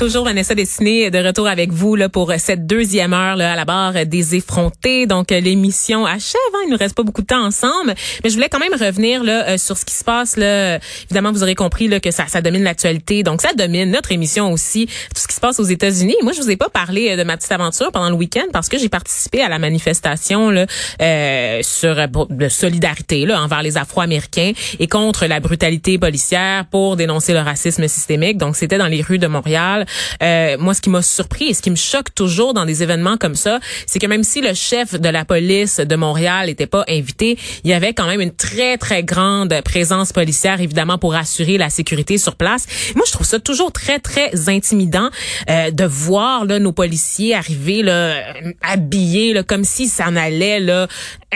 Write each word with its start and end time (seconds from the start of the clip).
toujours 0.00 0.24
Vanessa 0.24 0.54
Destiné 0.54 1.10
de 1.10 1.18
retour 1.18 1.46
avec 1.46 1.72
vous 1.72 1.94
là 1.94 2.08
pour 2.08 2.32
cette 2.38 2.66
deuxième 2.66 3.12
heure 3.12 3.36
là, 3.36 3.52
à 3.52 3.56
la 3.56 3.66
barre 3.66 4.06
des 4.06 4.34
effrontés. 4.34 5.06
Donc 5.06 5.30
l'émission 5.30 6.06
achève, 6.06 6.40
hein, 6.54 6.60
il 6.64 6.70
nous 6.70 6.78
reste 6.78 6.96
pas 6.96 7.02
beaucoup 7.02 7.20
de 7.20 7.26
temps 7.26 7.44
ensemble, 7.44 7.94
mais 8.24 8.30
je 8.30 8.34
voulais 8.34 8.48
quand 8.48 8.60
même 8.60 8.72
revenir 8.72 9.22
là 9.22 9.46
euh, 9.46 9.58
sur 9.58 9.76
ce 9.76 9.84
qui 9.84 9.92
se 9.92 10.02
passe 10.02 10.38
là. 10.38 10.78
Évidemment, 11.04 11.32
vous 11.32 11.42
aurez 11.42 11.54
compris 11.54 11.86
là 11.86 12.00
que 12.00 12.10
ça 12.12 12.26
ça 12.28 12.40
domine 12.40 12.62
l'actualité. 12.62 13.22
Donc 13.22 13.42
ça 13.42 13.52
domine 13.52 13.90
notre 13.90 14.10
émission 14.10 14.50
aussi, 14.50 14.86
tout 14.86 15.20
ce 15.20 15.28
qui 15.28 15.34
se 15.34 15.40
passe 15.40 15.60
aux 15.60 15.64
États-Unis. 15.64 16.16
Moi, 16.22 16.32
je 16.32 16.40
vous 16.40 16.50
ai 16.50 16.56
pas 16.56 16.70
parlé 16.70 17.10
euh, 17.10 17.16
de 17.16 17.22
ma 17.22 17.36
petite 17.36 17.52
aventure 17.52 17.92
pendant 17.92 18.08
le 18.08 18.16
week-end 18.16 18.46
parce 18.54 18.70
que 18.70 18.78
j'ai 18.78 18.88
participé 18.88 19.42
à 19.42 19.50
la 19.50 19.58
manifestation 19.58 20.48
là 20.48 20.64
euh, 21.02 21.58
sur 21.62 21.94
de 22.30 22.48
solidarité 22.48 23.26
là 23.26 23.42
envers 23.42 23.62
les 23.62 23.76
Afro-Américains 23.76 24.52
et 24.78 24.88
contre 24.88 25.26
la 25.26 25.40
brutalité 25.40 25.98
policière 25.98 26.64
pour 26.70 26.96
dénoncer 26.96 27.34
le 27.34 27.40
racisme 27.40 27.86
systémique. 27.86 28.38
Donc 28.38 28.56
c'était 28.56 28.78
dans 28.78 28.88
les 28.88 29.02
rues 29.02 29.18
de 29.18 29.26
Montréal. 29.26 29.84
Euh, 30.22 30.56
moi, 30.58 30.74
ce 30.74 30.80
qui 30.80 30.90
m'a 30.90 31.02
surpris 31.02 31.46
et 31.46 31.54
ce 31.54 31.62
qui 31.62 31.70
me 31.70 31.76
choque 31.76 32.14
toujours 32.14 32.54
dans 32.54 32.64
des 32.64 32.82
événements 32.82 33.16
comme 33.16 33.34
ça, 33.34 33.60
c'est 33.86 33.98
que 33.98 34.06
même 34.06 34.24
si 34.24 34.40
le 34.40 34.54
chef 34.54 34.98
de 35.00 35.08
la 35.08 35.24
police 35.24 35.78
de 35.78 35.96
Montréal 35.96 36.46
n'était 36.46 36.66
pas 36.66 36.84
invité, 36.88 37.38
il 37.64 37.70
y 37.70 37.72
avait 37.72 37.94
quand 37.94 38.06
même 38.06 38.20
une 38.20 38.34
très, 38.34 38.76
très 38.76 39.02
grande 39.02 39.54
présence 39.64 40.12
policière, 40.12 40.60
évidemment, 40.60 40.98
pour 40.98 41.14
assurer 41.14 41.58
la 41.58 41.70
sécurité 41.70 42.18
sur 42.18 42.36
place. 42.36 42.66
Moi, 42.94 43.04
je 43.06 43.12
trouve 43.12 43.26
ça 43.26 43.40
toujours 43.40 43.72
très, 43.72 43.98
très 43.98 44.48
intimidant 44.48 45.10
euh, 45.48 45.70
de 45.70 45.84
voir 45.84 46.44
là, 46.44 46.58
nos 46.58 46.72
policiers 46.72 47.34
arriver 47.34 47.82
là, 47.82 48.34
habillés 48.62 49.32
là, 49.32 49.42
comme 49.42 49.64
si 49.64 49.88
ça 49.88 50.06
en 50.06 50.16
allait 50.16 50.60
là, 50.60 50.88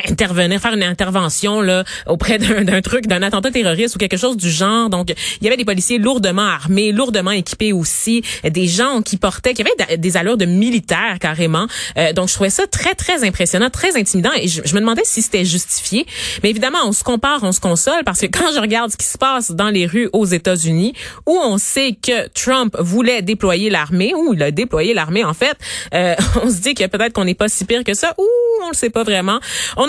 intervenir, 0.08 0.60
faire 0.60 0.74
une 0.74 0.82
intervention 0.82 1.60
là, 1.60 1.84
auprès 2.06 2.38
d'un 2.38 2.80
truc, 2.80 3.06
d'un 3.06 3.22
attentat 3.22 3.50
terroriste 3.50 3.96
ou 3.96 3.98
quelque 3.98 4.16
chose 4.16 4.36
du 4.36 4.50
genre. 4.50 4.90
Donc, 4.90 5.14
il 5.40 5.44
y 5.44 5.46
avait 5.46 5.56
des 5.56 5.64
policiers 5.64 5.98
lourdement 5.98 6.42
armés, 6.42 6.92
lourdement 6.92 7.30
équipés 7.30 7.72
aussi, 7.72 8.22
des 8.44 8.66
gens 8.66 9.02
qui 9.02 9.16
portaient, 9.16 9.54
qui 9.54 9.62
avaient 9.62 9.96
des 9.96 10.16
allures 10.16 10.36
de 10.36 10.46
militaires 10.46 11.18
carrément. 11.20 11.66
Euh, 11.96 12.12
donc, 12.12 12.28
je 12.28 12.34
trouvais 12.34 12.50
ça 12.50 12.66
très, 12.66 12.94
très 12.94 13.24
impressionnant, 13.24 13.70
très 13.70 13.96
intimidant 13.96 14.32
et 14.36 14.48
je, 14.48 14.74
me 14.74 14.80
demandais 14.80 15.02
si 15.04 15.22
c'était 15.22 15.44
justifié. 15.44 16.06
Mais 16.42 16.50
évidemment, 16.50 16.78
on 16.84 16.92
se 16.92 17.04
compare, 17.04 17.40
on 17.42 17.52
se 17.52 17.60
console 17.60 18.04
parce 18.04 18.20
que 18.20 18.26
quand 18.26 18.52
je 18.54 18.60
regarde 18.60 18.90
ce 18.90 18.96
qui 18.96 19.06
se 19.06 19.18
passe 19.18 19.52
dans 19.52 19.70
les 19.70 19.86
rues 19.86 20.08
aux 20.12 20.26
États-Unis, 20.26 20.94
où 21.26 21.38
on 21.38 21.58
sait 21.58 21.96
que 22.00 22.28
Trump 22.28 22.76
voulait 22.78 23.22
déployer 23.22 23.70
l'armée, 23.70 24.12
ou 24.14 24.34
il 24.34 24.42
a 24.42 24.50
déployé 24.50 24.94
l'armée 24.94 25.24
en 25.24 25.34
fait, 25.34 25.56
euh, 25.94 26.14
on 26.42 26.50
se 26.50 26.60
dit 26.60 26.74
que 26.74 26.86
peut-être 26.86 27.12
qu'on 27.12 27.24
n'est 27.24 27.34
pas 27.34 27.48
si 27.48 27.64
pire 27.64 27.84
que 27.84 27.94
ça, 27.94 28.14
ou 28.18 28.26
on 28.64 28.68
le 28.68 28.74
sait 28.74 28.90
pas 28.90 29.04
vraiment. 29.04 29.38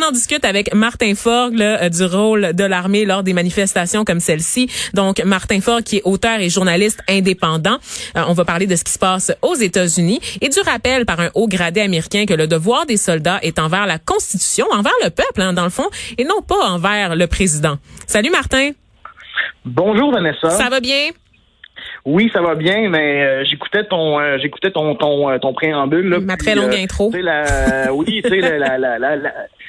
En 0.01 0.11
discute 0.11 0.45
avec 0.45 0.73
Martin 0.73 1.15
Forg 1.15 1.53
euh, 1.59 1.89
du 1.89 2.03
rôle 2.03 2.53
de 2.53 2.63
l'armée 2.63 3.05
lors 3.05 3.23
des 3.23 3.33
manifestations 3.33 4.03
comme 4.03 4.19
celle-ci. 4.19 4.69
Donc, 4.93 5.23
Martin 5.23 5.61
Forg, 5.61 5.83
qui 5.83 5.97
est 5.97 6.01
auteur 6.03 6.39
et 6.39 6.49
journaliste 6.49 7.01
indépendant. 7.09 7.77
Euh, 8.16 8.21
on 8.27 8.33
va 8.33 8.45
parler 8.45 8.67
de 8.67 8.75
ce 8.75 8.83
qui 8.83 8.91
se 8.91 8.99
passe 8.99 9.31
aux 9.41 9.55
États-Unis 9.55 10.19
et 10.41 10.49
du 10.49 10.59
rappel 10.61 11.05
par 11.05 11.19
un 11.19 11.29
haut 11.33 11.47
gradé 11.47 11.81
américain 11.81 12.25
que 12.25 12.33
le 12.33 12.47
devoir 12.47 12.85
des 12.85 12.97
soldats 12.97 13.39
est 13.41 13.59
envers 13.59 13.85
la 13.85 13.99
Constitution, 13.99 14.66
envers 14.71 14.95
le 15.03 15.09
peuple, 15.09 15.41
hein, 15.41 15.53
dans 15.53 15.63
le 15.63 15.69
fond, 15.69 15.89
et 16.17 16.23
non 16.23 16.41
pas 16.41 16.67
envers 16.67 17.16
le 17.16 17.27
président. 17.27 17.77
Salut, 18.07 18.29
Martin. 18.29 18.71
Bonjour, 19.66 20.11
Vanessa. 20.11 20.49
Ça 20.49 20.69
va 20.69 20.79
bien? 20.79 21.09
Oui, 22.05 22.29
ça 22.31 22.41
va 22.41 22.53
bien, 22.53 22.88
mais 22.89 23.23
euh, 23.23 23.43
j'écoutais 23.45 23.83
ton 23.83 24.19
euh, 24.19 24.38
j'écoutais 24.39 24.69
ton 24.69 24.93
ton 24.95 25.39
ton 25.39 25.53
préambule 25.53 26.07
là. 26.07 26.19
Ma 26.19 26.38
très 26.38 26.53
longue 26.53 26.75
intro. 26.75 27.11
La, 27.13 27.91
oui, 27.91 28.21
tu 28.23 28.29
sais 28.29 28.41
la, 28.41 28.77
la, 28.77 28.99
la, 28.99 29.16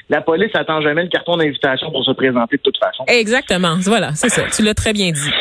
la, 0.09 0.21
police 0.21 0.51
attend 0.53 0.81
jamais 0.81 1.03
le 1.03 1.09
carton 1.09 1.37
d'invitation 1.37 1.91
pour 1.91 2.03
se 2.03 2.11
présenter 2.11 2.57
de 2.57 2.61
toute 2.61 2.77
façon. 2.77 3.03
Exactement, 3.07 3.77
voilà, 3.81 4.13
c'est 4.15 4.29
ça. 4.29 4.43
Tu 4.55 4.63
l'as 4.63 4.73
très 4.73 4.93
bien 4.93 5.11
dit. 5.11 5.31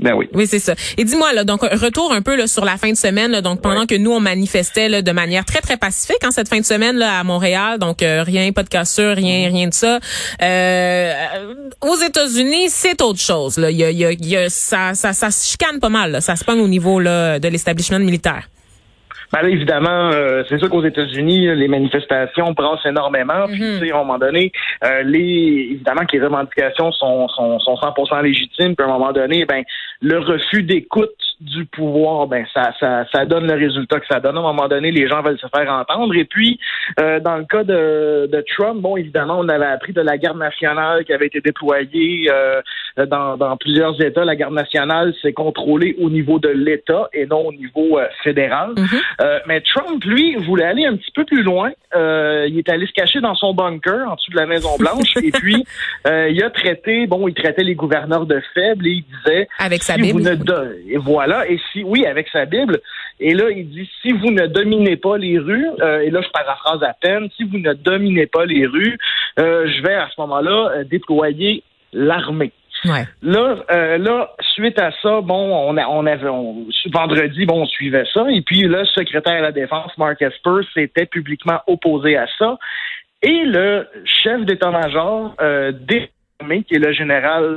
Ben 0.00 0.14
oui. 0.14 0.28
Oui, 0.32 0.46
c'est 0.46 0.58
ça. 0.58 0.74
Et 0.96 1.04
dis-moi 1.04 1.32
là, 1.34 1.44
donc 1.44 1.60
retour 1.60 2.10
un 2.12 2.22
peu 2.22 2.34
là, 2.34 2.46
sur 2.46 2.64
la 2.64 2.76
fin 2.78 2.90
de 2.90 2.96
semaine. 2.96 3.40
donc 3.42 3.60
pendant 3.60 3.84
que 3.84 3.94
nous 3.94 4.10
on 4.10 4.20
manifestait 4.20 4.88
là, 4.88 5.02
de 5.02 5.12
manière 5.12 5.44
très 5.44 5.60
très 5.60 5.76
pacifique 5.76 6.24
en 6.24 6.28
hein, 6.28 6.30
cette 6.30 6.48
fin 6.48 6.58
de 6.58 6.64
semaine 6.64 6.96
là 6.96 7.18
à 7.18 7.24
Montréal, 7.24 7.78
donc 7.78 8.02
euh, 8.02 8.22
rien, 8.22 8.50
pas 8.52 8.62
de 8.62 8.70
cassure, 8.70 9.14
rien, 9.14 9.48
rien 9.48 9.68
de 9.68 9.74
ça. 9.74 9.98
Euh, 10.42 11.12
aux 11.82 11.96
États-Unis, 11.96 12.70
c'est 12.70 13.02
autre 13.02 13.20
chose. 13.20 13.58
Là, 13.58 13.70
il 13.70 13.76
y 13.76 13.84
a, 13.84 13.90
il 13.90 14.26
y 14.26 14.36
a, 14.36 14.48
ça, 14.48 14.94
ça, 14.94 15.12
ça 15.12 15.30
se 15.30 15.50
chicane 15.50 15.80
pas 15.80 15.90
mal. 15.90 16.12
Là. 16.12 16.20
Ça 16.22 16.34
se 16.34 16.44
pogne 16.44 16.60
au 16.60 16.68
niveau 16.68 16.98
là 16.98 17.38
de 17.38 17.48
l'établissement 17.48 17.98
militaire. 17.98 18.48
Ben 19.32 19.42
là, 19.42 19.48
évidemment, 19.48 20.10
euh, 20.12 20.42
c'est 20.48 20.58
sûr 20.58 20.68
qu'aux 20.68 20.84
États-Unis, 20.84 21.54
les 21.54 21.68
manifestations 21.68 22.52
brassent 22.52 22.84
énormément. 22.84 23.46
Puis, 23.46 23.60
mhm. 23.62 23.78
tu 23.78 23.86
sais, 23.86 23.92
à 23.92 23.96
un 23.96 23.98
moment 23.98 24.18
donné, 24.18 24.50
euh, 24.84 25.02
les 25.04 25.68
évidemment 25.72 26.04
que 26.04 26.16
les 26.16 26.24
revendications 26.24 26.90
sont, 26.92 27.28
sont, 27.28 27.58
sont 27.60 27.74
100% 27.74 28.22
légitimes. 28.22 28.74
Puis, 28.74 28.84
à 28.84 28.88
un 28.88 28.92
moment 28.92 29.12
donné, 29.12 29.44
ben 29.44 29.62
le 30.00 30.18
refus 30.18 30.62
d'écoute 30.62 31.14
du 31.40 31.64
pouvoir, 31.64 32.26
ben 32.26 32.44
ça, 32.52 32.72
ça, 32.78 33.06
ça 33.12 33.24
donne 33.24 33.46
le 33.46 33.54
résultat 33.54 33.98
que 33.98 34.06
ça 34.06 34.20
donne. 34.20 34.36
À 34.36 34.40
un 34.40 34.42
moment 34.42 34.68
donné, 34.68 34.90
les 34.90 35.08
gens 35.08 35.22
veulent 35.22 35.38
se 35.38 35.46
faire 35.46 35.72
entendre. 35.72 36.14
Et 36.14 36.24
puis, 36.24 36.60
euh, 37.00 37.18
dans 37.18 37.36
le 37.36 37.44
cas 37.44 37.64
de, 37.64 38.28
de, 38.30 38.44
Trump, 38.54 38.82
bon, 38.82 38.96
évidemment, 38.98 39.38
on 39.38 39.48
avait 39.48 39.66
appris 39.66 39.94
de 39.94 40.02
la 40.02 40.18
garde 40.18 40.38
nationale 40.38 41.04
qui 41.04 41.14
avait 41.14 41.26
été 41.26 41.40
déployée 41.40 42.30
euh, 42.30 42.60
dans, 43.06 43.38
dans, 43.38 43.56
plusieurs 43.56 44.00
États. 44.02 44.24
La 44.24 44.36
garde 44.36 44.52
nationale, 44.52 45.14
c'est 45.22 45.32
contrôlé 45.32 45.96
au 45.98 46.10
niveau 46.10 46.38
de 46.38 46.48
l'État 46.48 47.08
et 47.14 47.24
non 47.24 47.46
au 47.46 47.52
niveau 47.52 47.98
euh, 47.98 48.06
fédéral. 48.22 48.74
Mm-hmm. 48.74 49.40
mais 49.46 49.62
Trump, 49.62 50.04
lui, 50.04 50.36
voulait 50.36 50.64
aller 50.64 50.84
un 50.84 50.96
petit 50.96 51.12
peu 51.14 51.24
plus 51.24 51.42
loin. 51.42 51.70
il 51.94 52.58
est 52.58 52.68
allé 52.68 52.86
se 52.86 52.92
cacher 52.92 53.20
dans 53.20 53.34
son 53.34 53.54
bunker 53.54 54.10
en 54.10 54.14
dessous 54.16 54.30
de 54.30 54.36
la 54.36 54.46
Maison 54.46 54.76
Blanche. 54.78 55.16
et 55.22 55.30
puis, 55.30 55.64
il 56.06 56.42
a 56.42 56.50
traité, 56.50 57.06
bon, 57.06 57.28
il 57.28 57.34
traitait 57.34 57.64
les 57.64 57.74
gouverneurs 57.74 58.26
de 58.26 58.42
faibles 58.54 58.86
et 58.86 58.90
il 58.90 59.04
disait, 59.04 59.48
avec 59.58 59.82
sa 59.82 59.96
Bible, 59.96 60.22
et 60.88 60.96
voilà 60.98 61.29
et 61.48 61.60
si, 61.72 61.82
oui, 61.82 62.06
avec 62.06 62.28
sa 62.28 62.44
Bible. 62.44 62.80
Et 63.18 63.34
là, 63.34 63.50
il 63.50 63.68
dit, 63.68 63.88
si 64.02 64.12
vous 64.12 64.30
ne 64.30 64.46
dominez 64.46 64.96
pas 64.96 65.16
les 65.18 65.38
rues, 65.38 65.68
euh, 65.80 66.00
et 66.00 66.10
là, 66.10 66.20
je 66.22 66.30
paraphrase 66.30 66.82
à 66.82 66.94
peine, 66.94 67.28
si 67.36 67.44
vous 67.44 67.58
ne 67.58 67.72
dominez 67.74 68.26
pas 68.26 68.44
les 68.46 68.66
rues, 68.66 68.98
euh, 69.38 69.66
je 69.66 69.82
vais 69.82 69.94
à 69.94 70.08
ce 70.14 70.20
moment-là 70.20 70.70
euh, 70.70 70.84
déployer 70.84 71.62
l'armée. 71.92 72.52
Là, 73.22 73.56
là, 73.98 74.30
suite 74.54 74.80
à 74.80 74.90
ça, 75.02 75.20
bon, 75.20 75.68
on, 75.68 75.76
on 75.76 76.06
avait 76.06 76.30
vendredi, 76.90 77.44
bon, 77.44 77.62
on 77.62 77.66
suivait 77.66 78.06
ça, 78.14 78.24
et 78.30 78.40
puis 78.40 78.62
le 78.62 78.86
secrétaire 78.86 79.34
à 79.34 79.40
la 79.40 79.52
défense, 79.52 79.92
Mark 79.98 80.22
Esper, 80.22 80.60
s'était 80.72 81.04
publiquement 81.04 81.60
opposé 81.66 82.16
à 82.16 82.26
ça, 82.38 82.56
et 83.22 83.44
le 83.44 83.86
chef 84.04 84.46
d'état-major 84.46 85.34
euh, 85.42 85.72
des 85.72 86.08
qui 86.66 86.74
est 86.74 86.78
le 86.78 86.92
général 86.92 87.56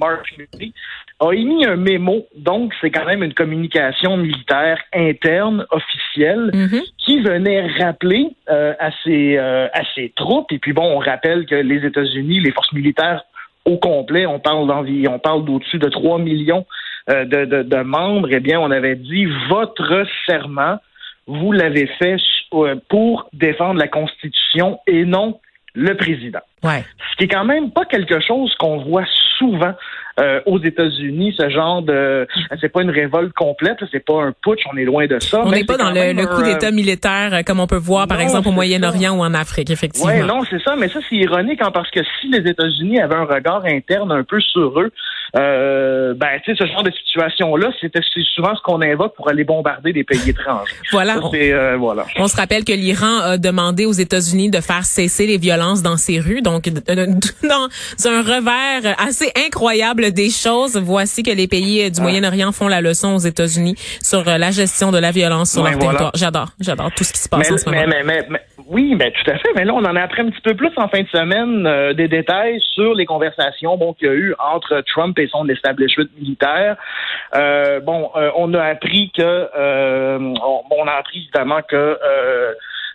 Mark 0.00 0.26
Milley, 0.36 0.72
a 1.20 1.32
émis 1.32 1.64
un 1.64 1.76
mémo, 1.76 2.26
donc 2.36 2.72
c'est 2.80 2.90
quand 2.90 3.04
même 3.04 3.22
une 3.22 3.34
communication 3.34 4.16
militaire 4.16 4.78
interne, 4.94 5.66
officielle, 5.70 6.50
mhm. 6.54 6.82
qui 6.98 7.20
venait 7.20 7.66
rappeler 7.78 8.28
euh, 8.48 8.74
à, 8.78 8.90
ses, 9.02 9.36
euh, 9.36 9.66
à 9.72 9.82
ses 9.94 10.12
troupes, 10.14 10.52
et 10.52 10.58
puis 10.58 10.72
bon, 10.72 10.84
on 10.84 10.98
rappelle 10.98 11.46
que 11.46 11.56
les 11.56 11.84
États-Unis, 11.84 12.40
les 12.40 12.52
forces 12.52 12.72
militaires 12.72 13.24
au 13.64 13.78
complet, 13.78 14.26
on 14.26 14.38
parle 14.38 14.66
d'environ, 14.68 15.14
on 15.14 15.18
parle 15.18 15.44
d'au-dessus 15.44 15.78
de 15.78 15.88
3 15.88 16.18
millions 16.20 16.64
euh, 17.10 17.24
de, 17.24 17.44
de, 17.44 17.62
de, 17.62 17.76
membres, 17.78 18.28
eh 18.30 18.40
bien, 18.40 18.60
on 18.60 18.70
avait 18.70 18.96
dit 18.96 19.26
votre 19.48 20.06
serment, 20.26 20.78
vous 21.26 21.52
l'avez 21.52 21.86
fait 21.98 22.16
pour 22.88 23.28
défendre 23.34 23.78
la 23.78 23.88
Constitution 23.88 24.78
et 24.86 25.04
non 25.04 25.38
le 25.78 25.96
président. 25.96 26.40
Ouais. 26.64 26.84
Ce 27.12 27.16
qui 27.16 27.24
est 27.24 27.28
quand 27.28 27.44
même 27.44 27.70
pas 27.70 27.84
quelque 27.84 28.20
chose 28.20 28.52
qu'on 28.58 28.78
voit 28.78 29.04
souvent 29.38 29.74
euh, 30.18 30.40
aux 30.46 30.60
États-Unis, 30.60 31.32
ce 31.38 31.48
genre 31.48 31.82
de 31.82 32.26
c'est 32.60 32.68
pas 32.68 32.82
une 32.82 32.90
révolte 32.90 33.32
complète, 33.34 33.78
c'est 33.92 34.04
pas 34.04 34.20
un 34.24 34.32
putsch, 34.32 34.64
on 34.72 34.76
est 34.76 34.84
loin 34.84 35.06
de 35.06 35.20
ça. 35.20 35.42
On 35.44 35.50
n'est 35.52 35.64
pas 35.64 35.76
dans 35.76 35.90
le, 35.90 36.26
coup 36.26 36.42
d'État 36.42 36.72
militaire 36.72 37.32
euh, 37.32 37.42
comme 37.46 37.60
on 37.60 37.68
peut 37.68 37.76
voir 37.76 38.08
par 38.08 38.20
exemple 38.20 38.48
au 38.48 38.52
Moyen-Orient 38.52 39.16
ou 39.16 39.20
en 39.20 39.34
Afrique, 39.34 39.70
effectivement. 39.70 40.12
Oui, 40.12 40.26
non, 40.26 40.42
c'est 40.50 40.60
ça, 40.62 40.74
mais 40.76 40.88
ça 40.88 40.98
c'est 41.08 41.16
ironique 41.16 41.62
hein, 41.62 41.70
parce 41.72 41.90
que 41.92 42.00
si 42.20 42.28
les 42.28 42.50
États-Unis 42.50 43.00
avaient 43.00 43.14
un 43.14 43.26
regard 43.26 43.64
interne 43.64 44.10
un 44.10 44.24
peu 44.24 44.40
sur 44.40 44.80
eux, 44.80 44.90
euh, 45.36 46.14
ben 46.14 46.40
tu 46.42 46.54
sais 46.54 46.64
ce 46.64 46.70
genre 46.70 46.82
de 46.82 46.90
situation 46.90 47.54
là, 47.56 47.70
c'était 47.80 48.00
souvent 48.34 48.54
ce 48.54 48.62
qu'on 48.62 48.80
invoque 48.80 49.14
pour 49.14 49.28
aller 49.28 49.44
bombarder 49.44 49.92
des 49.92 50.04
pays 50.04 50.30
étrangers. 50.30 50.72
voilà. 50.92 51.18
on, 51.22 51.30
euh, 51.34 51.76
voilà. 51.76 52.06
On 52.16 52.28
se 52.28 52.36
rappelle 52.36 52.64
que 52.64 52.72
l'Iran 52.72 53.18
a 53.20 53.38
demandé 53.38 53.84
aux 53.86 53.92
États-Unis 53.92 54.50
de 54.50 54.60
faire 54.60 54.84
cesser 54.84 55.26
les 55.26 55.38
violences 55.38 55.82
dans 55.82 55.96
ses 55.96 56.20
rues, 56.20 56.42
donc 56.42 56.68
dans 57.42 57.68
un 58.06 58.22
revers 58.22 58.94
assez 58.98 59.30
incroyable 59.46 60.12
des 60.12 60.30
choses. 60.30 60.76
Voici 60.76 61.22
que 61.22 61.30
les 61.30 61.48
pays 61.48 61.84
euh, 61.84 61.90
du 61.90 62.00
Moyen-Orient 62.00 62.52
font 62.52 62.68
la 62.68 62.80
leçon 62.80 63.14
aux 63.14 63.18
États-Unis 63.18 63.74
sur 64.02 64.26
euh, 64.28 64.38
la 64.38 64.50
gestion 64.50 64.90
de 64.92 64.98
la 64.98 65.10
violence 65.10 65.52
sur 65.52 65.62
leur 65.62 65.78
territoire. 65.78 66.12
J'adore, 66.14 66.48
j'adore 66.60 66.90
tout 66.96 67.04
ce 67.04 67.12
qui 67.12 67.20
se 67.20 67.28
passe 67.28 67.50
en 67.50 67.58
ce 67.58 67.68
moment. 67.68 67.84
Mais, 68.04 68.26
oui, 68.68 68.94
mais 68.96 69.10
tout 69.10 69.30
à 69.30 69.38
fait. 69.38 69.48
Mais 69.56 69.64
là, 69.64 69.74
on 69.74 69.84
en 69.84 69.96
a 69.96 70.02
appris 70.02 70.22
un 70.22 70.30
petit 70.30 70.40
peu 70.40 70.54
plus 70.54 70.70
en 70.76 70.88
fin 70.88 71.02
de 71.02 71.08
semaine 71.08 71.66
euh, 71.66 71.94
des 71.94 72.08
détails 72.08 72.60
sur 72.74 72.94
les 72.94 73.06
conversations 73.06 73.76
bon, 73.76 73.92
qu'il 73.94 74.08
y 74.08 74.10
a 74.10 74.14
eu 74.14 74.34
entre 74.38 74.82
Trump 74.82 75.18
et 75.18 75.26
son 75.28 75.48
establishment 75.48 76.06
militaire. 76.18 76.76
bon, 77.84 78.10
on 78.36 78.54
a 78.54 78.64
appris 78.64 79.10
que 79.16 79.48
on, 79.56 80.62
on, 80.70 80.86
a 80.86 80.92
appris 80.92 81.20
évidemment 81.20 81.60
que 81.68 81.98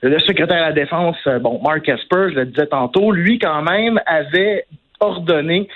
le 0.01 0.19
secrétaire 0.19 0.57
à 0.57 0.67
la 0.67 0.73
défense, 0.73 1.17
bon, 1.41 1.59
Mark 1.63 1.87
Esper, 1.87 2.29
je 2.29 2.35
le 2.35 2.45
disais 2.45 2.67
tantôt, 2.67 3.11
lui 3.11 3.39
quand 3.39 3.61
même 3.61 3.99
avait 4.05 4.65
ordonné 4.99 5.67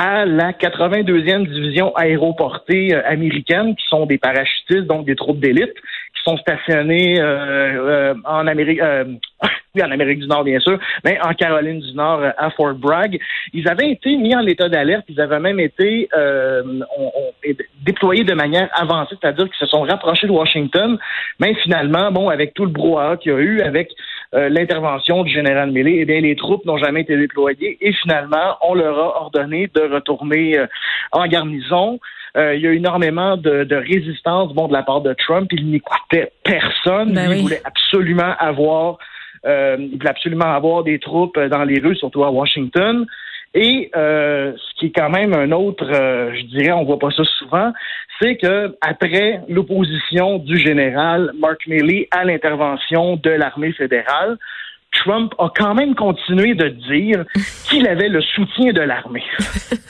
à 0.00 0.24
la 0.24 0.52
82e 0.52 1.46
division 1.46 1.94
aéroportée 1.94 2.94
euh, 2.94 3.02
américaine, 3.04 3.76
qui 3.76 3.84
sont 3.86 4.06
des 4.06 4.16
parachutistes, 4.16 4.86
donc 4.86 5.04
des 5.04 5.14
troupes 5.14 5.40
d'élite, 5.40 5.74
qui 5.74 6.22
sont 6.24 6.38
stationnés 6.38 7.20
euh, 7.20 8.14
euh, 8.14 8.14
en 8.24 8.46
Amérique, 8.46 8.80
oui, 9.74 9.82
en 9.82 9.90
Amérique 9.90 10.20
du 10.20 10.26
Nord, 10.26 10.44
bien 10.44 10.58
sûr, 10.58 10.78
mais 11.04 11.18
en 11.22 11.34
Caroline 11.34 11.80
du 11.80 11.92
Nord, 11.92 12.22
à 12.38 12.50
Fort 12.52 12.72
Bragg. 12.72 13.20
Ils 13.52 13.68
avaient 13.68 13.90
été 13.90 14.16
mis 14.16 14.34
en 14.34 14.46
état 14.46 14.70
d'alerte, 14.70 15.04
ils 15.10 15.20
avaient 15.20 15.38
même 15.38 15.60
été 15.60 16.08
déployés 17.84 18.24
de 18.24 18.34
manière 18.34 18.70
avancée, 18.72 19.16
c'est-à-dire 19.20 19.44
qu'ils 19.50 19.66
se 19.66 19.66
sont 19.66 19.82
rapprochés 19.82 20.26
de 20.26 20.32
Washington, 20.32 20.98
mais 21.38 21.54
finalement, 21.56 22.10
bon, 22.10 22.30
avec 22.30 22.54
tout 22.54 22.64
le 22.64 22.70
brouhaha 22.70 23.18
qu'il 23.18 23.32
y 23.32 23.34
a 23.34 23.38
eu, 23.38 23.60
avec 23.60 23.90
l'intervention 24.32 25.24
du 25.24 25.32
général 25.32 25.72
Milley, 25.72 25.98
eh 26.00 26.04
bien, 26.04 26.20
les 26.20 26.36
troupes 26.36 26.64
n'ont 26.64 26.78
jamais 26.78 27.00
été 27.00 27.16
déployées 27.16 27.78
et 27.80 27.92
finalement, 27.92 28.56
on 28.62 28.74
leur 28.74 28.96
a 28.98 29.22
ordonné 29.22 29.68
de 29.74 29.80
retourner 29.92 30.58
euh, 30.58 30.66
en 31.12 31.26
garnison. 31.26 31.98
Euh, 32.36 32.54
il 32.54 32.62
y 32.62 32.66
a 32.66 32.70
eu 32.70 32.76
énormément 32.76 33.36
de, 33.36 33.74
résistance 33.74 34.52
bon, 34.54 34.68
de 34.68 34.72
la 34.72 34.82
part 34.82 35.00
de 35.00 35.14
Trump. 35.14 35.48
Il 35.52 35.70
n'écoutait 35.70 36.32
personne. 36.44 37.12
Ben 37.12 37.32
il 37.32 37.42
voulait 37.42 37.62
absolument 37.64 38.34
avoir 38.38 38.98
euh, 39.46 39.76
il 39.80 39.98
voulait 39.98 40.10
absolument 40.10 40.52
avoir 40.54 40.84
des 40.84 40.98
troupes 40.98 41.38
dans 41.38 41.64
les 41.64 41.80
rues, 41.80 41.96
surtout 41.96 42.24
à 42.24 42.30
Washington. 42.30 43.06
Et 43.54 43.90
ce 43.94 44.74
qui 44.78 44.86
est 44.86 44.92
quand 44.94 45.10
même 45.10 45.34
un 45.34 45.50
autre, 45.52 45.84
je 45.84 46.42
dirais, 46.46 46.72
on 46.72 46.84
voit 46.84 46.98
pas 46.98 47.10
ça 47.10 47.24
souvent, 47.24 47.72
c'est 48.20 48.36
que 48.36 48.76
après 48.80 49.40
l'opposition 49.48 50.38
du 50.38 50.56
général 50.58 51.32
Mark 51.38 51.66
Milley 51.66 52.06
à 52.10 52.24
l'intervention 52.24 53.16
de 53.16 53.30
l'armée 53.30 53.72
fédérale, 53.72 54.38
Trump 54.92 55.32
a 55.38 55.48
quand 55.54 55.74
même 55.74 55.94
continué 55.94 56.54
de 56.54 56.68
dire 56.68 57.24
qu'il 57.64 57.86
avait 57.86 58.08
le 58.08 58.20
soutien 58.20 58.72
de 58.72 58.80
l'armée. 58.80 59.22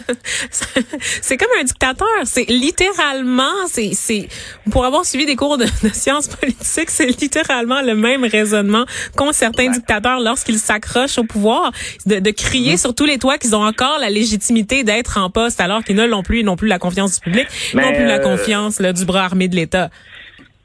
c'est 0.51 1.37
comme 1.37 1.49
un 1.59 1.65
dictateur. 1.65 2.07
C'est 2.25 2.45
littéralement, 2.49 3.67
c'est, 3.67 3.93
c'est, 3.95 4.29
pour 4.71 4.85
avoir 4.85 5.05
suivi 5.05 5.27
des 5.27 5.37
cours 5.37 5.57
de, 5.57 5.67
sciences 5.93 6.29
politiques, 6.29 6.91
c'est 6.91 7.07
littéralement 7.07 7.81
le 7.81 7.95
même 7.95 8.25
raisonnement 8.25 8.85
qu'ont 9.17 9.33
certains 9.33 9.71
dictateurs 9.71 10.21
lorsqu'ils 10.21 10.59
s'accrochent 10.59 11.19
au 11.19 11.25
pouvoir, 11.25 11.73
de, 12.07 12.31
crier 12.31 12.75
mm-hmm. 12.75 12.81
sur 12.81 12.95
tous 12.95 13.07
les 13.07 13.19
toits 13.19 13.39
qu'ils 13.39 13.57
ont 13.57 13.65
encore 13.65 13.99
la 13.99 14.11
légitimité 14.11 14.85
d'être 14.85 15.19
en 15.19 15.31
poste 15.31 15.61
alors 15.61 15.83
qu'ils 15.83 15.97
ne 15.97 16.07
l'ont 16.07 16.23
plus, 16.23 16.41
ils 16.41 16.45
n'ont 16.45 16.57
plus 16.57 16.69
la 16.69 16.79
confiance 16.79 17.15
du 17.15 17.21
public, 17.21 17.47
ils 17.73 17.81
n'ont 17.81 17.93
plus 17.93 18.07
la 18.07 18.19
euh, 18.19 18.19
confiance 18.19 18.81
du 18.81 19.05
bras 19.05 19.25
armé 19.25 19.49
de 19.49 19.57
l'État. 19.57 19.91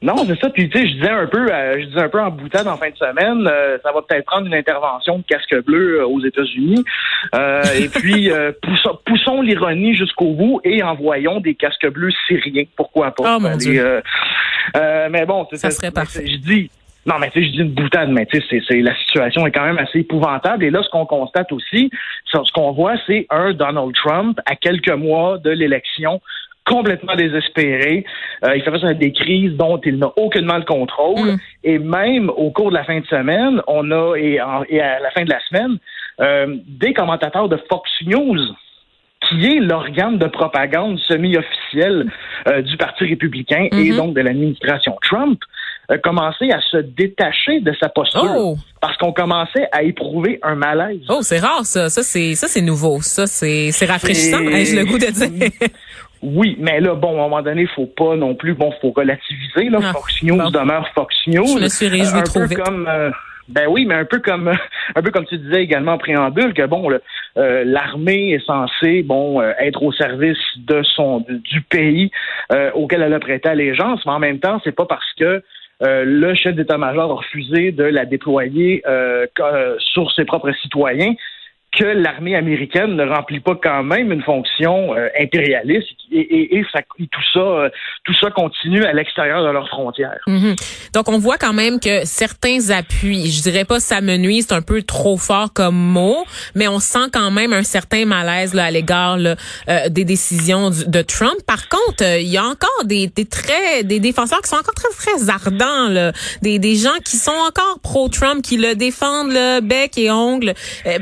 Non, 0.02 0.14
c'est 0.26 0.38
ça. 0.38 0.50
Puis 0.50 0.68
tu 0.68 0.78
sais, 0.78 0.88
je 0.88 0.94
disais 0.94 1.10
un 1.10 1.26
peu, 1.26 1.50
euh, 1.50 1.80
je 1.80 1.86
disais 1.86 2.02
un 2.02 2.08
peu 2.08 2.20
en 2.20 2.30
boutade 2.30 2.66
en 2.68 2.76
fin 2.76 2.90
de 2.90 2.96
semaine, 2.96 3.46
euh, 3.46 3.78
ça 3.82 3.92
va 3.92 4.02
peut-être 4.02 4.26
prendre 4.26 4.46
une 4.46 4.54
intervention 4.54 5.18
de 5.18 5.24
casque 5.24 5.56
bleu 5.64 6.00
euh, 6.00 6.06
aux 6.06 6.22
États-Unis. 6.22 6.84
et 7.78 7.88
puis 7.88 8.30
poussons, 9.06 9.40
l'ironie 9.40 9.94
jusqu'au 9.94 10.32
bout 10.32 10.60
et 10.64 10.82
envoyons 10.82 11.40
des 11.40 11.54
casques 11.54 11.88
bleus 11.88 12.12
syriens. 12.28 12.64
Pourquoi 12.76 13.12
pas? 13.12 13.36
Oh 13.36 13.40
mon 13.40 13.56
Dieu. 13.56 14.02
mais 14.74 15.24
bon, 15.24 15.46
ça 15.52 15.70
serait 15.70 15.90
parfait. 15.90 16.26
Je 16.26 16.36
dis. 16.36 16.70
Non, 17.06 17.20
mais 17.20 17.30
tu 17.30 17.38
sais, 17.38 17.46
je 17.46 17.52
dis 17.52 17.58
une 17.58 17.70
boutade, 17.70 18.10
mais 18.10 18.26
tu 18.26 18.42
sais, 18.42 18.60
c'est, 18.68 18.80
la 18.80 18.94
situation 18.96 19.46
est 19.46 19.52
quand 19.52 19.64
même 19.64 19.78
assez 19.78 20.00
épouvantable. 20.00 20.64
Et 20.64 20.70
là, 20.70 20.82
ce 20.82 20.88
qu'on 20.90 21.06
constate 21.06 21.52
aussi, 21.52 21.88
ce 22.24 22.52
qu'on 22.52 22.72
voit, 22.72 22.96
c'est 23.06 23.28
un 23.30 23.52
Donald 23.52 23.94
Trump 23.94 24.40
à 24.44 24.56
quelques 24.56 24.90
mois 24.90 25.38
de 25.38 25.50
l'élection 25.50 26.20
complètement 26.66 27.14
désespéré. 27.14 28.04
Euh, 28.44 28.56
il 28.56 28.62
fait 28.62 28.70
face 28.70 28.84
à 28.84 28.92
des 28.92 29.12
crises 29.12 29.52
dont 29.52 29.80
il 29.84 29.98
n'a 29.98 30.10
aucunement 30.16 30.58
le 30.58 30.64
contrôle. 30.64 31.32
Mm. 31.32 31.38
Et 31.64 31.78
même 31.78 32.30
au 32.30 32.50
cours 32.50 32.70
de 32.70 32.74
la 32.74 32.84
fin 32.84 33.00
de 33.00 33.06
semaine, 33.06 33.62
on 33.66 33.90
a, 33.90 34.16
et, 34.16 34.38
à 34.38 34.64
la 35.00 35.10
fin 35.12 35.24
de 35.24 35.30
la 35.30 35.40
semaine, 35.48 35.78
euh, 36.20 36.56
des 36.66 36.92
commentateurs 36.92 37.48
de 37.48 37.58
Fox 37.70 37.90
News 38.04 38.40
qui 39.28 39.46
est 39.46 39.60
l'organe 39.60 40.18
de 40.18 40.26
propagande 40.26 40.98
semi-officiel 41.00 42.06
euh, 42.46 42.62
du 42.62 42.76
Parti 42.76 43.04
républicain 43.04 43.66
et 43.72 43.90
mm-hmm. 43.90 43.96
donc 43.96 44.14
de 44.14 44.20
l'administration 44.20 44.96
Trump, 45.02 45.40
commencé 46.02 46.50
à 46.50 46.60
se 46.60 46.78
détacher 46.78 47.60
de 47.60 47.72
sa 47.80 47.88
posture. 47.88 48.34
Oh! 48.36 48.56
Parce 48.80 48.96
qu'on 48.98 49.12
commençait 49.12 49.68
à 49.72 49.82
éprouver 49.82 50.38
un 50.42 50.56
malaise. 50.56 51.00
Oh, 51.08 51.20
c'est 51.22 51.38
rare 51.38 51.64
ça. 51.64 51.88
Ça, 51.88 52.02
c'est 52.02 52.34
ça, 52.34 52.48
c'est 52.48 52.60
nouveau. 52.60 53.00
Ça, 53.02 53.26
c'est 53.26 53.70
c'est 53.70 53.86
rafraîchissant. 53.86 54.38
J'ai 54.48 54.76
le 54.76 54.84
goût 54.84 54.98
de 54.98 55.10
dire. 55.10 55.50
Oui, 56.28 56.56
mais 56.58 56.80
là, 56.80 56.94
bon, 56.96 57.10
à 57.10 57.12
un 57.12 57.28
moment 57.28 57.42
donné, 57.42 57.62
il 57.62 57.68
faut 57.68 57.86
pas 57.86 58.16
non 58.16 58.34
plus, 58.34 58.54
bon, 58.54 58.72
faut 58.80 58.90
relativiser. 58.90 59.70
Là, 59.70 59.78
ah, 59.80 59.92
Fox 59.92 60.24
News 60.24 60.50
demeure 60.50 60.88
Fox 60.92 61.14
News. 61.28 61.46
Je 61.46 61.62
me 61.62 61.68
suis 61.68 61.86
réjoui 61.86 62.20
trop 62.24 62.44
vite. 62.46 62.58
Comme, 62.58 62.88
euh, 62.88 63.12
ben 63.48 63.68
oui, 63.68 63.86
mais 63.86 63.94
un 63.94 64.04
peu 64.04 64.18
comme 64.18 64.48
un 64.96 65.02
peu 65.02 65.12
comme 65.12 65.24
tu 65.26 65.38
disais 65.38 65.62
également 65.62 65.92
en 65.92 65.98
préambule 65.98 66.52
que 66.52 66.66
bon, 66.66 66.90
euh, 67.38 67.62
l'armée 67.64 68.32
est 68.32 68.44
censée 68.44 69.04
bon 69.04 69.40
euh, 69.40 69.52
être 69.60 69.84
au 69.84 69.92
service 69.92 70.36
de 70.56 70.82
son 70.82 71.20
du 71.28 71.60
pays 71.60 72.10
auquel 72.74 73.02
elle 73.02 73.14
a 73.14 73.20
prêté 73.20 73.48
allégeance, 73.48 74.04
mais 74.04 74.12
en 74.12 74.18
même 74.18 74.40
temps, 74.40 74.60
c'est 74.64 74.74
pas 74.74 74.86
parce 74.86 75.12
que 75.16 75.42
le 75.80 76.34
chef 76.34 76.56
d'état-major 76.56 77.08
a 77.08 77.14
refusé 77.14 77.70
de 77.70 77.84
la 77.84 78.04
déployer 78.04 78.82
sur 79.78 80.10
ses 80.10 80.24
propres 80.24 80.52
citoyens 80.62 81.14
que 81.76 81.84
l'armée 81.84 82.34
américaine 82.34 82.96
ne 82.96 83.04
remplit 83.04 83.40
pas 83.40 83.54
quand 83.62 83.82
même 83.82 84.10
une 84.10 84.22
fonction 84.22 84.94
euh, 84.94 85.08
impérialiste 85.20 85.88
et, 86.10 86.62
ça, 86.72 86.80
tout 86.98 87.20
ça, 87.32 87.40
euh, 87.40 87.68
tout 88.04 88.14
ça 88.20 88.30
continue 88.30 88.84
à 88.84 88.92
l'extérieur 88.92 89.44
de 89.44 89.50
leurs 89.50 89.68
frontières. 89.68 90.20
Mm-hmm. 90.26 90.90
Donc 90.94 91.08
on 91.08 91.18
voit 91.18 91.36
quand 91.36 91.52
même 91.52 91.78
que 91.78 92.04
certains 92.04 92.70
appuis, 92.70 93.30
je 93.30 93.42
dirais 93.42 93.64
pas 93.64 93.80
ça 93.80 94.00
me 94.00 94.16
nuit, 94.16 94.42
c'est 94.42 94.54
un 94.54 94.62
peu 94.62 94.82
trop 94.82 95.18
fort 95.18 95.52
comme 95.52 95.76
mot, 95.76 96.24
mais 96.54 96.68
on 96.68 96.78
sent 96.78 97.10
quand 97.12 97.30
même 97.30 97.52
un 97.52 97.62
certain 97.62 98.06
malaise 98.06 98.54
là, 98.54 98.66
à 98.66 98.70
l'égard 98.70 99.18
euh, 99.18 99.88
des 99.90 100.04
décisions 100.04 100.70
de 100.70 101.02
Trump. 101.02 101.36
Par 101.46 101.68
contre, 101.68 102.02
il 102.02 102.28
y 102.28 102.38
a 102.38 102.44
encore 102.44 102.84
des, 102.84 103.08
des 103.08 103.26
très 103.26 103.84
des 103.84 104.00
défenseurs 104.00 104.40
qui 104.40 104.48
sont 104.48 104.56
encore 104.56 104.74
très 104.74 104.88
très 104.96 105.30
ardents, 105.30 105.88
là. 105.88 106.12
Des, 106.42 106.58
des 106.58 106.76
gens 106.76 106.96
qui 107.04 107.16
sont 107.16 107.30
encore 107.46 107.80
pro-Trump, 107.82 108.42
qui 108.42 108.56
le 108.56 108.74
défendent 108.74 109.32
le 109.32 109.60
bec 109.60 109.98
et 109.98 110.10
ongles. 110.10 110.54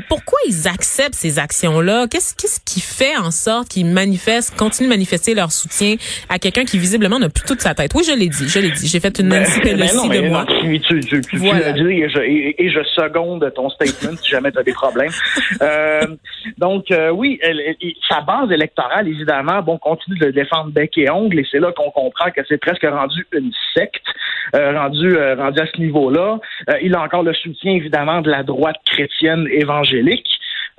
pourquoi 0.09 0.39
ils 0.47 0.64
acceptent 0.67 1.15
ces 1.15 1.39
actions-là? 1.39 2.07
Qu'est-ce 2.09 2.35
qu'est-ce 2.35 2.59
qui 2.65 2.81
fait 2.81 3.15
en 3.17 3.31
sorte 3.31 3.69
qu'ils 3.69 3.85
manifestent, 3.85 4.55
continuent 4.55 4.87
de 4.87 4.93
manifester 4.93 5.33
leur 5.33 5.51
soutien 5.51 5.95
à 6.29 6.39
quelqu'un 6.39 6.65
qui 6.65 6.77
visiblement 6.77 7.19
n'a 7.19 7.29
plus 7.29 7.43
toute 7.45 7.61
sa 7.61 7.73
tête? 7.73 7.91
Oui, 7.95 8.03
je 8.07 8.13
l'ai 8.13 8.29
dit, 8.29 8.47
je 8.47 8.59
l'ai 8.59 8.71
dit. 8.71 8.87
J'ai 8.87 8.99
fait 8.99 9.19
une 9.19 9.29
Nancy 9.29 9.59
ben, 9.61 9.77
ben 9.77 9.87
de 9.87 10.29
moi. 10.29 10.45
tu, 10.47 10.79
tu, 10.79 10.99
tu, 11.01 11.21
tu 11.21 11.37
l'as 11.37 11.73
dit 11.73 11.81
et 11.81 12.09
je, 12.09 12.19
et, 12.19 12.69
je 12.69 12.83
seconde 12.95 13.51
ton 13.55 13.69
statement 13.69 14.17
si 14.21 14.29
jamais 14.29 14.51
tu 14.51 14.59
as 14.59 14.63
des 14.63 14.73
problèmes. 14.73 15.11
euh, 15.61 16.07
donc, 16.57 16.91
euh, 16.91 17.09
oui, 17.09 17.39
sa 18.09 18.21
base 18.21 18.51
électorale, 18.51 19.07
évidemment, 19.07 19.61
bon, 19.61 19.77
continue 19.77 20.17
de 20.17 20.25
le 20.27 20.31
défendre 20.31 20.71
bec 20.71 20.97
et 20.97 21.09
ongle 21.09 21.39
et 21.39 21.47
c'est 21.49 21.59
là 21.59 21.71
qu'on 21.71 21.91
comprend 21.91 22.31
que 22.31 22.41
c'est 22.47 22.57
presque 22.57 22.85
rendu 22.85 23.25
une 23.33 23.51
secte, 23.73 24.05
euh, 24.55 24.77
rendu, 24.77 25.17
euh, 25.17 25.35
rendu 25.35 25.59
à 25.59 25.65
ce 25.65 25.79
niveau-là. 25.79 26.39
il 26.81 26.95
a 26.95 27.01
encore 27.01 27.23
le 27.23 27.33
soutien, 27.33 27.73
évidemment, 27.73 28.21
de 28.21 28.29
la 28.29 28.43
droite 28.43 28.77
chrétienne 28.85 29.47
évangélique. 29.51 30.27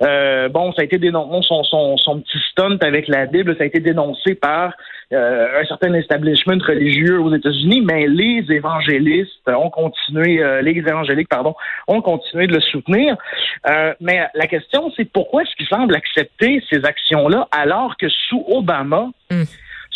Euh, 0.03 0.47
bon, 0.49 0.71
ça 0.73 0.81
a 0.81 0.85
été 0.85 0.99
dénoncé, 0.99 1.47
son, 1.47 1.63
son, 1.63 1.97
son, 1.97 2.19
petit 2.21 2.37
stunt 2.51 2.77
avec 2.81 3.07
la 3.07 3.25
Bible, 3.25 3.55
ça 3.57 3.63
a 3.63 3.65
été 3.65 3.79
dénoncé 3.79 4.35
par 4.35 4.73
euh, 5.11 5.59
un 5.59 5.65
certain 5.65 5.93
establishment 5.95 6.59
religieux 6.67 7.19
aux 7.19 7.33
États-Unis, 7.33 7.81
mais 7.81 8.05
les 8.07 8.45
évangélistes 8.49 9.47
ont 9.47 9.71
continué, 9.71 10.43
euh, 10.43 10.61
les 10.61 10.71
évangéliques, 10.71 11.29
pardon, 11.29 11.55
ont 11.87 12.01
continué 12.01 12.45
de 12.45 12.53
le 12.53 12.61
soutenir. 12.61 13.15
mais 13.99 14.27
la 14.35 14.47
question, 14.47 14.91
c'est 14.95 15.05
pourquoi 15.05 15.41
est-ce 15.41 15.55
qu'ils 15.55 15.67
semblent 15.67 15.95
accepter 15.95 16.63
ces 16.69 16.85
actions-là 16.85 17.47
alors 17.51 17.97
que 17.97 18.07
sous 18.09 18.43
Obama, 18.47 19.09
hmm 19.31 19.43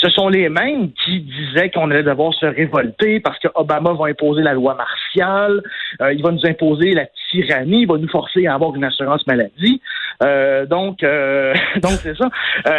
ce 0.01 0.10
sont 0.10 0.29
les 0.29 0.50
mêmes 0.50 0.91
qui 1.05 1.20
disaient 1.22 1.70
qu'on 1.70 1.91
allait 1.91 2.03
devoir 2.03 2.34
se 2.34 2.46
révolter 2.46 3.20
parce 3.20 3.38
que 3.39 3.48
Obama 3.53 3.93
va 3.93 4.05
imposer 4.05 4.41
la 4.41 4.53
loi 4.53 4.75
martiale, 4.75 5.62
euh, 6.01 6.13
il 6.13 6.24
va 6.24 6.31
nous 6.31 6.46
imposer 6.46 6.93
la 6.93 7.05
tyrannie, 7.29 7.81
il 7.81 7.88
va 7.88 7.98
nous 7.98 8.10
forcer 8.10 8.48
à 8.48 8.55
avoir 8.55 8.75
une 8.75 8.84
assurance 8.84 9.25
maladie. 9.27 9.81
Euh, 10.23 10.65
donc, 10.65 11.03
euh, 11.03 11.53
donc 11.77 11.93
c'est 12.03 12.15
ça. 12.15 12.29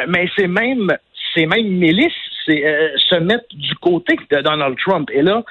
mais 0.08 0.28
c'est 0.36 0.48
même 0.48 0.96
ces 1.34 1.46
mêmes 1.46 1.68
milices 1.68 2.12
se 2.46 3.18
mettent 3.18 3.48
du 3.54 3.74
côté 3.76 4.16
de 4.30 4.40
Donald 4.40 4.76
Trump. 4.78 5.08
Et 5.12 5.22
là, 5.22 5.42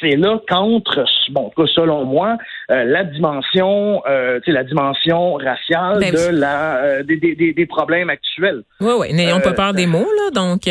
c'est 0.00 0.16
là 0.16 0.38
qu'entre, 0.48 1.04
bon, 1.30 1.50
selon 1.74 2.04
moi, 2.04 2.36
euh, 2.70 2.84
la 2.84 3.04
dimension, 3.04 4.02
euh, 4.08 4.40
la 4.46 4.64
dimension 4.64 5.34
raciale 5.34 5.98
ben 6.00 6.14
de 6.14 6.28
la 6.30 6.76
euh, 6.76 7.02
des, 7.02 7.16
des, 7.16 7.52
des, 7.52 7.66
problèmes 7.66 8.10
actuels. 8.10 8.62
Oui, 8.80 8.92
oui, 8.98 9.12
n'ayons 9.12 9.40
pas 9.40 9.52
peur 9.52 9.74
des 9.74 9.86
mots 9.86 9.98
là, 10.16 10.30
donc. 10.32 10.66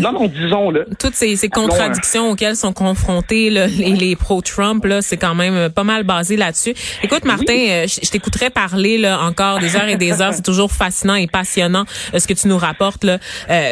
non, 0.00 0.12
non, 0.12 0.26
disons 0.26 0.70
le. 0.70 0.86
Toutes 0.98 1.14
ces, 1.14 1.36
ces 1.36 1.48
contradictions 1.48 2.30
auxquelles 2.30 2.56
sont 2.56 2.72
confrontés 2.72 3.50
là, 3.50 3.66
les, 3.66 3.92
les 3.92 4.16
pro-Trump 4.16 4.84
là, 4.84 5.02
c'est 5.02 5.16
quand 5.16 5.34
même 5.34 5.70
pas 5.70 5.84
mal 5.84 6.04
basé 6.04 6.36
là-dessus. 6.36 6.74
Écoute, 7.02 7.24
Martin, 7.24 7.84
je, 7.86 8.10
t'écouterais 8.10 8.50
parler 8.50 8.98
là 8.98 9.20
encore 9.22 9.58
des 9.58 9.76
heures 9.76 9.88
et 9.88 9.96
des 9.96 10.22
heures. 10.22 10.34
c'est 10.34 10.42
toujours 10.44 10.72
fascinant 10.72 11.14
et 11.14 11.26
passionnant 11.26 11.84
ce 12.16 12.26
que 12.26 12.34
tu 12.34 12.48
nous 12.48 12.58
rapportes 12.58 13.04
là 13.04 13.18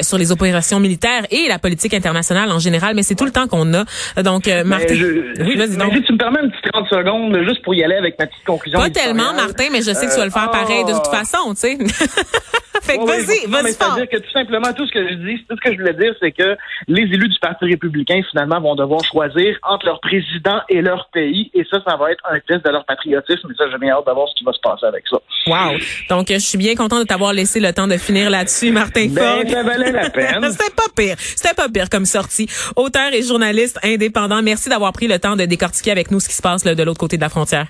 sur 0.02 0.18
les 0.18 0.32
opérations 0.32 0.80
militaires 0.80 1.26
et 1.30 1.48
la 1.48 1.58
politique 1.58 1.94
internationale 1.94 2.50
en 2.50 2.58
général, 2.58 2.94
mais 2.96 3.02
c'est 3.02 3.14
tout 3.14 3.24
le 3.24 3.30
temps 3.30 3.46
qu'on 3.46 3.74
a. 3.74 3.84
Donc 4.22 4.48
Martin. 4.72 4.86
Mais 4.90 4.96
je- 4.96 5.42
oui, 5.44 5.56
vas-y 5.56 5.76
donc. 5.76 5.92
si 5.94 6.02
tu 6.02 6.12
me 6.12 6.18
permets 6.18 6.40
une 6.42 6.50
petite 6.50 6.72
30 6.72 6.88
secondes, 6.88 7.38
juste 7.46 7.62
pour 7.62 7.74
y 7.74 7.82
aller 7.84 7.96
avec 7.96 8.18
ma 8.18 8.26
petite 8.26 8.44
conclusion. 8.44 8.78
Pas 8.78 8.90
tellement. 8.90 9.32
Martin, 9.34 9.68
mais 9.70 9.82
je 9.82 9.92
sais 9.92 10.06
que 10.06 10.12
tu 10.12 10.18
vas 10.18 10.24
le 10.24 10.30
faire 10.30 10.50
pareil 10.50 10.84
de 10.84 10.92
toute 10.92 11.08
ah. 11.12 11.24
façon, 11.24 11.54
tu 11.54 11.60
sais. 11.60 11.78
fait 12.82 12.96
que 12.98 13.02
Ouais, 13.02 13.22
vas-y, 13.22 13.46
vas-y. 13.48 13.72
C'est-à-dire 13.72 14.08
que 14.08 14.16
tout 14.18 14.30
simplement, 14.32 14.72
tout 14.72 14.86
ce 14.86 14.92
que 14.92 15.08
je 15.08 15.14
dis, 15.14 15.38
tout 15.48 15.56
ce 15.56 15.60
que 15.60 15.72
je 15.72 15.78
voulais 15.78 15.94
dire, 15.94 16.14
c'est 16.20 16.32
que 16.32 16.56
les 16.88 17.02
élus 17.02 17.28
du 17.28 17.38
Parti 17.40 17.64
républicain, 17.64 18.20
finalement, 18.30 18.60
vont 18.60 18.74
devoir 18.74 19.02
choisir 19.04 19.56
entre 19.62 19.86
leur 19.86 20.00
président 20.00 20.60
et 20.68 20.82
leur 20.82 21.08
pays. 21.12 21.50
Et 21.54 21.64
ça, 21.70 21.78
ça 21.86 21.96
va 21.96 22.10
être 22.12 22.22
un 22.30 22.38
test 22.40 22.64
de 22.64 22.70
leur 22.70 22.84
patriotisme. 22.84 23.48
Et 23.50 23.54
ça, 23.56 23.64
j'ai 23.70 23.78
bien 23.78 23.92
hâte 23.94 24.06
de 24.06 24.12
voir 24.12 24.28
ce 24.28 24.34
qui 24.34 24.44
va 24.44 24.52
se 24.52 24.60
passer 24.60 24.86
avec 24.86 25.04
ça. 25.08 25.16
Wow. 25.46 25.78
Donc, 26.10 26.26
je 26.30 26.38
suis 26.38 26.58
bien 26.58 26.74
content 26.74 26.98
de 26.98 27.04
t'avoir 27.04 27.32
laissé 27.32 27.60
le 27.60 27.72
temps 27.72 27.86
de 27.88 27.96
finir 27.96 28.30
là-dessus, 28.30 28.70
Martin 28.72 29.06
Ben, 29.10 29.38
Fogg. 29.38 29.48
ça 29.48 29.62
valait 29.62 29.92
la 29.92 30.10
peine. 30.10 30.42
C'était 30.50 30.74
pas 30.74 30.82
pire. 30.96 31.14
C'était 31.18 31.54
pas 31.54 31.68
pire 31.68 31.88
comme 31.88 32.04
sortie. 32.04 32.48
Auteur 32.76 33.12
et 33.12 33.22
journaliste 33.22 33.78
indépendant, 33.84 34.42
merci 34.42 34.68
d'avoir 34.68 34.92
pris 34.92 35.08
le 35.08 35.18
temps 35.18 35.36
de 35.36 35.44
décortiquer 35.44 35.90
avec 35.92 36.10
nous 36.10 36.20
ce 36.20 36.28
qui 36.28 36.34
se 36.34 36.42
passe 36.42 36.64
là, 36.64 36.74
de 36.74 36.82
l'autre 36.82 37.00
côté 37.00 37.16
de 37.16 37.22
la 37.22 37.28
frontière. 37.28 37.66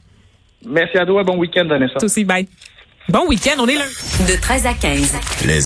Merci 0.65 0.97
à 0.99 1.05
toi. 1.07 1.23
Bon 1.25 1.37
week-end, 1.39 1.65
Vanessa. 1.67 1.95
Toi 1.95 2.05
aussi, 2.05 2.25
bye. 2.25 2.47
Bon 3.09 3.27
week-end, 3.27 3.57
on 3.59 3.67
est 3.67 3.75
là. 3.75 3.85
De 4.29 4.37
13 4.41 4.67
à 4.67 4.75
15. 4.75 5.13
Les 5.45 5.61